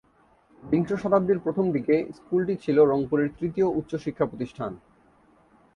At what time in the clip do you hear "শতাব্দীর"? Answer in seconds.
0.93-1.39